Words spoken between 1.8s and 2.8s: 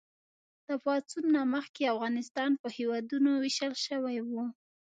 افغانستان په